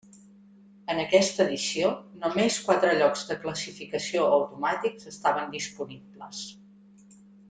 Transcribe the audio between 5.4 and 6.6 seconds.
disponibles.